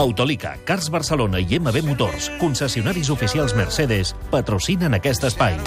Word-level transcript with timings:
Autolica, 0.00 0.56
Cars 0.64 0.88
Barcelona 0.88 1.40
i 1.40 1.58
MB 1.60 1.82
Motors, 1.84 2.30
concessionaris 2.40 3.10
oficials 3.12 3.52
Mercedes, 3.54 4.14
patrocinen 4.32 4.96
aquest 4.96 5.26
espai. 5.28 5.58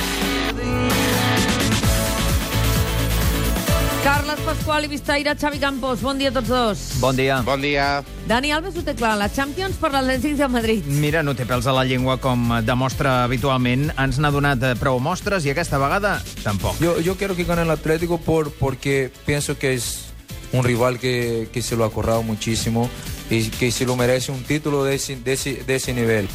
Carles 4.03 4.41
Pasqual 4.41 4.87
i 4.87 4.89
Vistaire, 4.89 5.35
Xavi 5.37 5.61
Campos. 5.61 6.01
Bon 6.01 6.17
dia 6.17 6.31
a 6.33 6.33
tots 6.33 6.49
dos. 6.49 6.81
Bon 6.99 7.15
dia. 7.15 7.43
Bon 7.45 7.61
dia. 7.61 8.01
Dani 8.27 8.51
Alves 8.51 8.75
ho 8.75 8.83
té 8.83 8.97
clar, 8.97 9.13
la 9.21 9.29
Champions 9.29 9.77
per 9.77 9.93
l'Atlètic 9.93 10.35
de 10.41 10.49
Madrid. 10.49 10.89
Mira, 10.89 11.21
no 11.23 11.37
té 11.37 11.45
pèls 11.45 11.69
a 11.69 11.77
la 11.77 11.85
llengua 11.85 12.17
com 12.17 12.57
demostra 12.65 13.21
habitualment. 13.27 13.91
Ens 14.01 14.17
n'ha 14.17 14.33
donat 14.33 14.65
eh, 14.65 14.73
prou 14.81 14.97
mostres 14.99 15.45
i 15.45 15.53
aquesta 15.53 15.77
vegada 15.77 16.17
tampoc. 16.41 16.81
Yo, 16.81 16.97
yo 17.05 17.15
quiero 17.21 17.37
que 17.37 17.45
gane 17.45 17.61
el 17.61 17.71
Atlético 17.71 18.17
por, 18.17 18.51
porque 18.51 19.11
pienso 19.27 19.59
que 19.59 19.73
es 19.73 20.09
un 20.53 20.63
rival 20.63 20.99
que, 20.99 21.49
que 21.53 21.61
se 21.61 21.75
lo 21.75 21.85
ha 21.85 21.91
corrado 21.91 22.23
muchísimo 22.23 22.89
y 23.29 23.49
que 23.49 23.71
se 23.71 23.85
lo 23.85 23.95
merece 23.95 24.31
un 24.31 24.43
título 24.43 24.83
de 24.83 24.95
ese, 24.95 25.15
de 25.15 25.33
ese, 25.33 25.63
de 25.63 25.75
ese 25.75 25.93
nivel. 25.93 26.27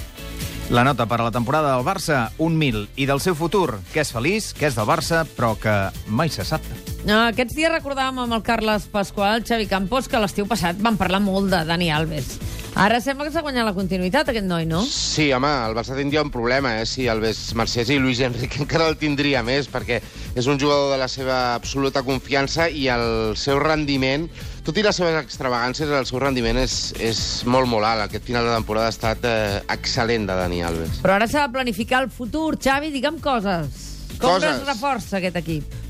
La 0.70 0.84
nota 0.84 1.06
per 1.06 1.20
a 1.23 1.24
la 1.24 1.30
temporada 1.30 1.74
del 1.74 1.84
Barça, 1.84 2.30
un 2.37 2.59
mil. 2.59 2.91
I 2.95 3.06
del 3.09 3.23
seu 3.24 3.34
futur, 3.34 3.79
que 3.95 4.02
és 4.05 4.10
feliç, 4.12 4.51
que 4.52 4.69
és 4.69 4.77
del 4.77 4.84
Barça, 4.84 5.23
però 5.24 5.55
que 5.56 5.73
mai 6.12 6.29
se 6.29 6.45
sap. 6.45 6.65
No, 7.09 7.23
aquests 7.30 7.56
dies 7.56 7.73
recordàvem 7.73 8.20
amb 8.20 8.37
el 8.37 8.45
Carles 8.45 8.84
Pasqual, 8.93 9.46
Xavi 9.48 9.65
Campos, 9.70 10.10
que 10.12 10.20
l'estiu 10.20 10.45
passat 10.51 10.77
van 10.84 11.01
parlar 11.01 11.23
molt 11.24 11.48
de 11.55 11.62
Dani 11.65 11.88
Alves. 11.88 12.37
Ara 12.79 13.01
sembla 13.03 13.25
que 13.27 13.33
s'ha 13.35 13.43
guanyat 13.43 13.67
la 13.67 13.73
continuïtat, 13.75 14.29
aquest 14.31 14.47
noi, 14.47 14.67
no? 14.69 14.85
Sí, 14.87 15.33
home, 15.35 15.49
el 15.67 15.75
Barça 15.75 15.97
tindria 15.99 16.23
un 16.23 16.31
problema, 16.31 16.77
eh? 16.79 16.85
Si 16.87 17.09
Alves 17.11 17.41
Mercès 17.59 17.91
i 17.91 17.97
Luis 17.99 18.21
Enrique 18.23 18.61
encara 18.65 18.87
el 18.91 18.99
tindria 19.01 19.43
més, 19.43 19.67
perquè 19.73 19.99
és 20.39 20.47
un 20.47 20.61
jugador 20.61 20.93
de 20.93 21.01
la 21.01 21.09
seva 21.11 21.57
absoluta 21.57 22.05
confiança 22.07 22.69
i 22.71 22.87
el 22.93 23.35
seu 23.41 23.59
rendiment, 23.59 24.29
tot 24.63 24.79
i 24.79 24.85
les 24.87 24.95
seves 25.01 25.19
extravagàncies, 25.25 25.91
el 25.91 26.07
seu 26.07 26.23
rendiment 26.23 26.61
és, 26.63 26.79
és 27.03 27.23
molt, 27.51 27.67
molt 27.73 27.89
alt. 27.89 28.07
Aquest 28.07 28.29
final 28.29 28.47
de 28.47 28.55
temporada 28.55 28.93
ha 28.93 28.95
estat 28.95 29.27
eh, 29.27 29.59
excel·lent 29.75 30.29
de 30.29 30.39
Dani 30.39 30.63
Alves. 30.69 31.03
Però 31.03 31.19
ara 31.19 31.27
s'ha 31.27 31.49
de 31.49 31.57
planificar 31.59 32.05
el 32.05 32.13
futur. 32.15 32.53
Xavi, 32.63 32.93
digue'm 32.95 33.19
coses. 33.25 33.85
Com 34.19 34.37
Coses. 34.37 34.55
es 34.55 34.66
reforça 34.66 35.19
aquest 35.19 35.37
equip? 35.43 35.88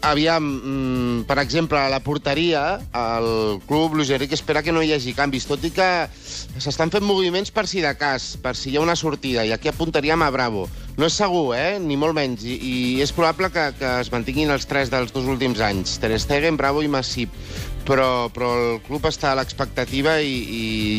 Aviam, 0.00 0.42
mm, 0.42 1.24
per 1.28 1.38
exemple, 1.38 1.78
a 1.78 1.90
la 1.92 2.00
porteria, 2.00 2.80
el 2.94 3.60
club 3.68 3.94
Luis 3.94 4.10
Enrique 4.10 4.34
espera 4.34 4.62
que 4.62 4.72
no 4.72 4.82
hi 4.82 4.94
hagi 4.94 5.12
canvis, 5.12 5.44
tot 5.44 5.64
i 5.64 5.70
que 5.76 5.88
s'estan 6.10 6.90
fent 6.90 7.04
moviments 7.04 7.52
per 7.52 7.66
si 7.68 7.82
de 7.84 7.92
cas, 8.00 8.36
per 8.40 8.54
si 8.56 8.70
hi 8.70 8.78
ha 8.78 8.84
una 8.84 8.96
sortida, 8.96 9.44
i 9.44 9.52
aquí 9.52 9.68
apuntaríem 9.68 10.22
a 10.22 10.30
Bravo. 10.30 10.68
No 10.96 11.06
és 11.06 11.16
segur, 11.20 11.54
eh? 11.56 11.78
ni 11.78 11.96
molt 12.00 12.16
menys, 12.16 12.44
i, 12.48 12.56
i 12.56 12.74
és 13.04 13.12
probable 13.12 13.52
que, 13.52 13.66
que 13.76 13.92
es 14.00 14.10
mantinguin 14.12 14.50
els 14.50 14.66
tres 14.66 14.90
dels 14.92 15.12
dos 15.12 15.28
últims 15.28 15.60
anys, 15.60 15.98
Ter 16.00 16.16
Stegen, 16.18 16.56
Bravo 16.56 16.82
i 16.82 16.88
Massip. 16.88 17.36
Però, 17.84 18.28
però 18.32 18.50
el 18.56 18.82
club 18.84 19.06
està 19.08 19.32
a 19.32 19.38
l'expectativa 19.38 20.18
i, 20.20 20.34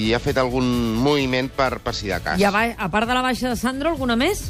i 0.09 0.13
ha 0.13 0.19
fet 0.19 0.37
algun 0.41 0.65
moviment 0.97 1.49
per, 1.55 1.77
per 1.79 1.93
si 1.95 2.09
de 2.09 2.17
cas. 2.21 2.41
I 2.41 2.45
a, 2.49 2.51
a 2.51 2.89
part 2.91 3.09
de 3.09 3.17
la 3.17 3.21
baixa 3.25 3.49
de 3.49 3.55
Sandro, 3.55 3.93
alguna 3.93 4.17
més? 4.19 4.49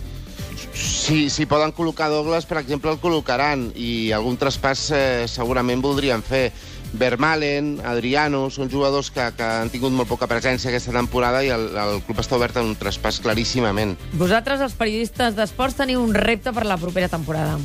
Si, 0.73 1.29
si 1.29 1.45
poden 1.49 1.73
col·locar 1.75 2.09
Douglas, 2.11 2.45
per 2.47 2.61
exemple, 2.61 2.91
el 2.93 2.99
col·locaran 3.01 3.69
i 3.75 4.11
algun 4.15 4.37
traspàs 4.39 4.85
eh, 4.95 5.25
segurament 5.27 5.83
voldrien 5.83 6.23
fer. 6.23 6.49
Vermalen, 6.91 7.77
Adriano, 7.87 8.49
són 8.51 8.67
jugadors 8.71 9.07
que, 9.15 9.23
que 9.37 9.45
han 9.47 9.69
tingut 9.71 9.93
molt 9.95 10.09
poca 10.11 10.27
presència 10.27 10.71
aquesta 10.71 10.91
temporada 10.91 11.39
i 11.43 11.51
el, 11.55 11.69
el 11.79 12.01
club 12.03 12.19
està 12.19 12.35
obert 12.35 12.59
a 12.59 12.65
un 12.67 12.73
traspàs 12.79 13.21
claríssimament. 13.23 13.95
Vosaltres, 14.19 14.63
els 14.65 14.75
periodistes 14.75 15.37
d'esports, 15.37 15.77
teniu 15.79 16.03
un 16.03 16.11
repte 16.15 16.51
per 16.55 16.65
la 16.67 16.79
propera 16.81 17.07
temporada. 17.11 17.55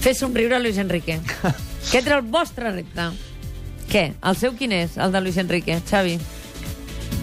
Fer 0.00 0.14
somriure 0.16 0.60
Luis 0.60 0.80
Enrique. 0.80 1.20
Aquest 1.88 2.06
era 2.06 2.16
el 2.20 2.26
vostre 2.32 2.72
repte. 2.72 3.10
Què? 3.92 4.06
El 4.24 4.40
seu 4.40 4.56
quin 4.56 4.72
és, 4.72 4.96
el 4.96 5.12
de 5.12 5.20
Luis 5.20 5.36
Enrique? 5.36 5.76
Xavi? 5.88 6.16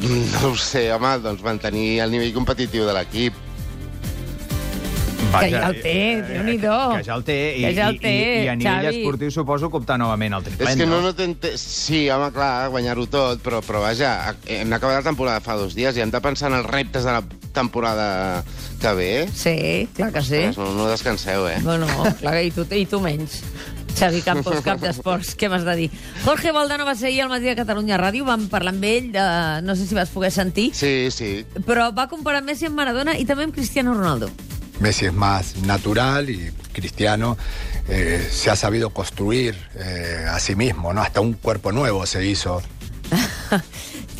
No 0.05 0.51
ho 0.51 0.55
sé, 0.55 0.85
home, 0.93 1.17
doncs 1.23 1.41
mantenir 1.43 1.99
el 2.05 2.13
nivell 2.13 2.35
competitiu 2.37 2.85
de 2.85 2.93
l'equip. 2.93 3.48
Que 5.29 5.49
ja 5.53 5.67
el 5.69 5.77
té, 5.83 5.93
Déu-n'hi-do. 6.25 6.77
Que 6.97 7.03
ja 7.05 7.15
el 7.15 7.23
té. 7.27 7.35
I, 7.59 7.61
Que 7.63 7.73
ja 7.77 7.87
el 7.91 7.99
té, 8.01 8.11
i, 8.11 8.21
i, 8.41 8.43
i 8.45 8.47
a 8.49 8.55
nivell 8.57 8.85
Xavi. 8.87 9.01
esportiu 9.03 9.31
suposo 9.31 9.69
que 9.69 9.77
optar 9.77 9.97
novament 10.01 10.33
al 10.33 10.43
triplet, 10.43 10.69
És 10.71 10.75
que 10.79 10.87
no, 10.89 11.01
no 11.05 11.13
t'ente- 11.15 11.53
Sí, 11.61 12.09
home, 12.09 12.31
clar, 12.33 12.69
guanyar-ho 12.73 13.05
tot, 13.07 13.41
però, 13.45 13.61
però 13.65 13.81
vaja, 13.85 14.35
hem 14.47 14.73
acabat 14.73 15.03
la 15.03 15.05
temporada 15.09 15.39
fa 15.45 15.55
dos 15.59 15.75
dies 15.77 15.95
i 15.97 16.01
hem 16.01 16.11
de 16.11 16.21
pensar 16.21 16.49
en 16.51 16.57
els 16.59 16.65
reptes 16.65 17.03
de 17.05 17.11
la 17.13 17.23
temporada 17.53 18.43
que 18.81 18.93
ve. 18.97 19.11
Sí, 19.33 19.87
clar 19.95 20.11
que 20.13 20.21
sí. 20.23 20.41
No, 20.57 20.71
no 20.73 20.87
descanseu, 20.89 21.47
eh? 21.47 21.59
Bueno, 21.61 21.85
clar, 22.19 22.37
i 22.43 22.51
tu, 22.51 22.65
i 22.75 22.85
tu 22.89 22.99
menys. 22.99 23.43
Xavi 23.99 24.21
Campos, 24.23 24.61
cap 24.63 24.79
d'esports, 24.79 25.33
què 25.35 25.49
m'has 25.51 25.65
de 25.67 25.73
dir? 25.75 25.87
Jorge 26.23 26.53
Valdano 26.55 26.85
va 26.87 26.93
ser 26.95 27.09
ahir 27.09 27.23
al 27.25 27.29
matí 27.33 27.49
de 27.49 27.55
Catalunya 27.57 27.97
Ràdio, 27.99 28.23
vam 28.23 28.45
parlar 28.47 28.71
amb 28.71 28.85
ell, 28.87 29.09
de, 29.11 29.23
no 29.65 29.75
sé 29.75 29.85
si 29.89 29.95
vas 29.97 30.09
poder 30.13 30.29
sentir, 30.31 30.69
Sí, 30.73 31.09
sí. 31.11 31.43
però 31.67 31.89
va 31.93 32.07
comparar 32.07 32.41
Messi 32.45 32.69
amb 32.69 32.77
Maradona 32.79 33.17
i 33.19 33.25
també 33.25 33.43
amb 33.43 33.53
Cristiano 33.53 33.93
Ronaldo. 33.97 34.29
Messi 34.79 35.05
es 35.05 35.13
más 35.13 35.55
natural 35.57 36.29
y 36.29 36.51
Cristiano 36.73 37.37
eh, 37.87 38.27
se 38.31 38.49
ha 38.49 38.55
sabido 38.55 38.91
construir 38.91 39.55
eh, 39.75 40.25
a 40.29 40.39
sí 40.39 40.55
mismo, 40.55 40.93
¿no? 40.93 41.01
Hasta 41.01 41.19
un 41.21 41.33
cuerpo 41.33 41.71
nuevo 41.71 42.05
se 42.05 42.25
hizo. 42.25 42.61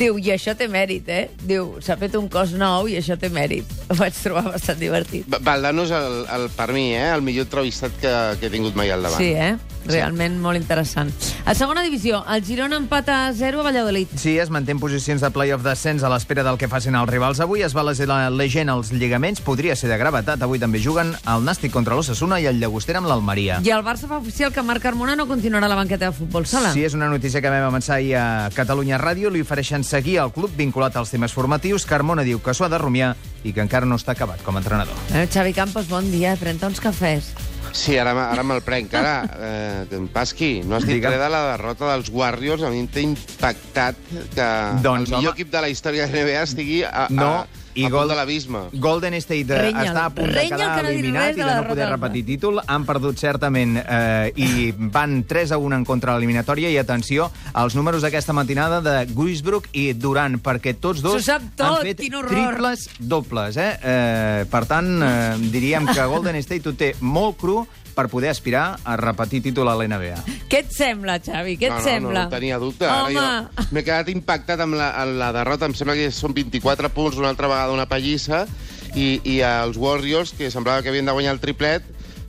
Diu, 0.00 0.16
i 0.16 0.30
això 0.32 0.54
té 0.56 0.64
mèrit, 0.72 1.08
eh? 1.12 1.26
Diu, 1.44 1.74
s'ha 1.84 1.92
fet 2.00 2.14
un 2.16 2.24
cos 2.32 2.54
nou 2.56 2.86
i 2.88 2.94
això 2.96 3.18
té 3.20 3.28
mèrit. 3.28 3.68
Ho 3.92 3.96
vaig 3.98 4.16
trobar 4.16 4.46
bastant 4.48 4.78
divertit. 4.80 5.26
Va- 5.28 5.42
Valdano 5.44 5.84
és, 5.84 5.92
el, 5.92 6.22
el, 6.38 6.46
per 6.56 6.70
mi, 6.72 6.86
eh, 6.96 7.10
el 7.12 7.20
millor 7.26 7.44
entrevistat 7.44 7.98
que, 8.00 8.14
que 8.40 8.48
he 8.48 8.52
tingut 8.54 8.78
mai 8.80 8.88
al 8.94 9.04
davant. 9.04 9.20
Sí, 9.20 9.34
eh? 9.36 9.58
Realment 9.86 10.38
molt 10.40 10.58
interessant. 10.60 11.10
A 11.44 11.54
segona 11.54 11.82
divisió, 11.82 12.20
el 12.28 12.44
Girona 12.44 12.76
empata 12.76 13.26
a 13.26 13.32
0 13.32 13.60
a 13.60 13.64
Valladolid. 13.64 14.08
Sí, 14.16 14.36
es 14.38 14.50
manté 14.50 14.72
en 14.72 14.80
posicions 14.80 15.22
de 15.22 15.30
playoff 15.30 15.64
descens 15.64 16.02
a 16.02 16.10
l'espera 16.12 16.44
del 16.46 16.58
que 16.58 16.68
facin 16.68 16.94
els 16.98 17.08
rivals. 17.10 17.40
Avui 17.40 17.62
es 17.64 17.74
va 17.76 17.84
leser 17.86 18.06
la 18.10 18.28
legent 18.30 18.70
als 18.70 18.92
lligaments, 18.92 19.40
podria 19.40 19.76
ser 19.76 19.90
de 19.90 19.98
gravetat. 19.98 20.42
Avui 20.42 20.60
també 20.62 20.82
juguen 20.82 21.14
el 21.26 21.46
Nàstic 21.46 21.72
contra 21.72 21.96
l'Ossassuna 21.96 22.40
i 22.40 22.46
el 22.50 22.60
Llagostera 22.60 23.00
amb 23.00 23.08
l'Almeria. 23.10 23.60
I 23.64 23.72
el 23.74 23.84
Barça 23.86 24.08
fa 24.10 24.20
oficial 24.20 24.52
que 24.52 24.62
Marc 24.62 24.82
Carmona 24.84 25.16
no 25.16 25.26
continuarà 25.28 25.66
a 25.66 25.72
la 25.72 25.78
banqueta 25.80 26.10
de 26.10 26.16
futbol 26.16 26.46
sala. 26.46 26.72
Sí, 26.74 26.84
és 26.84 26.94
una 26.94 27.08
notícia 27.08 27.40
que 27.40 27.50
vam 27.52 27.68
avançar 27.70 27.96
ahir 27.96 28.16
a 28.20 28.50
Catalunya 28.54 29.00
Ràdio. 29.00 29.30
Li 29.30 29.42
ofereixen 29.44 29.84
seguir 29.84 30.18
al 30.20 30.32
club 30.32 30.54
vinculat 30.56 30.96
als 30.96 31.10
temes 31.10 31.32
formatius. 31.32 31.86
Carmona 31.86 32.22
diu 32.26 32.42
que 32.42 32.54
s'ho 32.54 32.66
ha 32.66 32.72
de 32.72 32.78
rumiar 32.78 33.14
i 33.44 33.54
que 33.56 33.64
encara 33.64 33.88
no 33.88 33.96
està 33.96 34.12
acabat 34.12 34.42
com 34.44 34.56
a 34.56 34.60
entrenador. 34.60 34.94
Eh, 35.14 35.26
Xavi 35.32 35.54
Campos, 35.56 35.88
bon 35.88 36.10
dia. 36.12 36.36
Pren-te 36.36 36.68
uns 36.68 36.80
cafès. 36.80 37.32
Sí, 37.72 37.96
ara, 37.98 38.12
ara 38.32 38.42
me'l 38.42 38.60
prenc. 38.66 38.92
Ara, 38.94 39.14
eh, 39.38 39.96
em 39.96 40.08
Pasqui, 40.08 40.62
no 40.64 40.76
has 40.76 40.84
dit 40.86 40.96
Digue'm. 40.96 41.12
res 41.14 41.20
de 41.22 41.28
la 41.30 41.42
derrota 41.52 41.92
dels 41.92 42.10
Warriors. 42.10 42.62
A 42.62 42.70
mi 42.70 42.82
m'ha 42.82 43.00
impactat 43.00 43.96
que 44.34 44.48
Doncs, 44.82 45.10
el 45.10 45.16
millor 45.16 45.30
home. 45.30 45.34
equip 45.36 45.50
de 45.52 45.60
la 45.60 45.68
història 45.68 46.06
de 46.06 46.12
NBA 46.24 46.42
estigui 46.42 46.82
a, 46.84 47.06
No, 47.10 47.30
a, 47.40 47.46
i 47.74 47.84
a 47.86 47.90
gol- 47.90 48.08
de 48.08 48.16
l'abisme. 48.18 48.64
Golden 48.72 49.14
State 49.20 49.54
eh, 49.54 49.60
Renya'l, 49.66 49.90
està 49.90 50.04
a 50.06 50.10
punt 50.14 50.26
de 50.28 50.34
renya'l, 50.34 50.56
quedar 50.56 50.76
que 50.76 50.82
no 50.82 50.88
eliminat 50.88 51.36
i 51.36 51.40
de 51.42 51.54
no 51.54 51.66
poder 51.68 51.88
repetir 51.90 52.24
títol. 52.26 52.60
Han 52.66 52.86
perdut 52.88 53.18
certament 53.18 53.76
eh, 53.80 54.32
i 54.36 54.70
van 54.76 55.22
3 55.28 55.52
a 55.52 55.58
1 55.58 55.76
en 55.80 55.84
contra 55.84 56.12
de 56.12 56.18
l'eliminatòria 56.18 56.70
i 56.70 56.78
atenció 56.80 57.30
als 57.52 57.76
números 57.78 58.02
d'aquesta 58.02 58.32
matinada 58.36 58.80
de 58.80 58.96
Guisbrook 59.12 59.68
i 59.72 59.92
Durant, 59.92 60.40
perquè 60.42 60.74
tots 60.80 61.02
dos 61.04 61.26
tot, 61.26 61.60
han 61.60 61.76
fet 61.84 62.00
triples 62.00 62.88
dobles. 62.98 63.56
Eh? 63.56 63.70
Eh, 63.82 64.44
per 64.50 64.64
tant, 64.66 64.90
eh, 65.02 65.36
diríem 65.52 65.86
que 65.90 66.08
Golden 66.10 66.36
State 66.42 66.68
ho 66.68 66.74
té 66.74 66.94
molt 67.00 67.38
cru 67.40 67.60
per 68.00 68.08
poder 68.08 68.30
aspirar 68.30 68.78
a 68.84 68.96
repetir 68.96 69.42
títol 69.44 69.68
a 69.68 69.74
l'NBA. 69.76 70.22
Què 70.48 70.62
et 70.64 70.70
sembla, 70.72 71.18
Xavi? 71.20 71.58
Què 71.60 71.68
et 71.68 71.74
no, 71.74 71.80
no, 71.80 71.84
sembla? 71.84 72.14
No, 72.14 72.22
no 72.24 72.32
tenia 72.32 72.58
dubte. 72.62 72.86
Ara 72.88 73.04
Home, 73.04 73.14
jo 73.60 73.66
M'he 73.74 73.82
quedat 73.84 74.08
impactat 74.08 74.62
amb 74.64 74.78
la, 74.78 74.86
amb 75.02 75.18
la 75.20 75.28
derrota. 75.36 75.68
Em 75.68 75.74
sembla 75.76 75.98
que 75.98 76.08
són 76.14 76.32
24 76.32 76.88
punts, 76.94 77.18
una 77.20 77.28
altra 77.28 77.50
vegada 77.50 77.59
una 77.68 77.84
pallissa, 77.90 78.46
i, 78.94 79.20
i 79.24 79.40
els 79.44 79.76
Warriors, 79.76 80.32
que 80.32 80.50
semblava 80.50 80.82
que 80.82 80.88
havien 80.88 81.06
de 81.06 81.12
guanyar 81.12 81.36
el 81.36 81.42
triplet, 81.42 81.84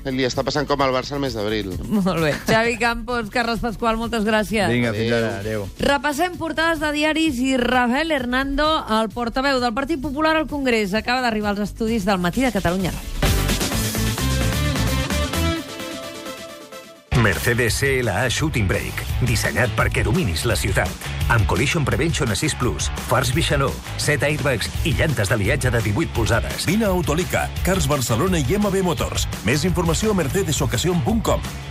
li 0.09 0.25
està 0.25 0.41
passant 0.43 0.65
com 0.65 0.81
al 0.81 0.93
Barça 0.95 1.13
el 1.15 1.21
mes 1.21 1.35
d'abril. 1.37 1.71
molt 1.85 2.23
bé. 2.23 2.33
Xavi 2.47 2.77
Campos, 2.81 3.29
Carles 3.29 3.61
Pasqual, 3.61 3.99
moltes 4.01 4.25
gràcies. 4.25 4.67
Vinga, 4.71 4.93
fins 4.97 5.13
ara. 5.13 5.31
Adéu. 5.39 5.67
Repassem 5.79 6.37
portades 6.41 6.81
de 6.81 6.91
diaris 6.95 7.39
i 7.39 7.55
Rafael 7.61 8.11
Hernando, 8.11 8.67
el 8.99 9.09
portaveu 9.13 9.61
del 9.61 9.75
Partit 9.77 10.01
Popular 10.01 10.35
al 10.35 10.49
Congrés, 10.49 10.95
acaba 10.97 11.21
d'arribar 11.21 11.53
als 11.55 11.69
estudis 11.69 12.05
del 12.05 12.19
matí 12.19 12.41
de 12.41 12.51
Catalunya 12.51 12.91
Ràdio. 12.91 13.21
Mercedes 17.21 17.77
CLA 17.77 18.29
Shooting 18.33 18.65
Brake, 18.65 19.05
dissenyat 19.29 19.69
perquè 19.77 20.01
dominis 20.01 20.47
la 20.49 20.55
ciutat. 20.57 21.20
Amb 21.31 21.47
Collision 21.47 21.85
Prevention 21.87 22.29
Assist 22.29 22.59
Plus, 22.59 22.89
fars 23.07 23.31
Bixaló, 23.31 23.69
7 23.95 24.27
airbags 24.27 24.67
i 24.83 24.91
llantes 24.99 25.31
d'aliatge 25.31 25.71
de 25.71 25.79
18 25.87 26.11
polzades. 26.17 26.67
Vine 26.67 26.89
a 26.89 26.91
Autolica, 26.91 27.47
Cars 27.63 27.87
Barcelona 27.87 28.43
i 28.43 28.59
MB 28.59 28.83
Motors. 28.83 29.29
Més 29.47 29.63
informació 29.63 30.11
a 30.11 30.19
mercedesocasion.com. 30.19 31.70